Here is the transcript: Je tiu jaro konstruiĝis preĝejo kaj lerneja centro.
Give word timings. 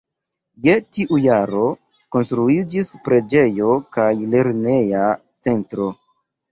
Je 0.67 0.71
tiu 0.97 1.19
jaro 1.25 1.67
konstruiĝis 2.17 2.91
preĝejo 3.09 3.71
kaj 3.99 4.11
lerneja 4.35 5.09
centro. 5.49 5.97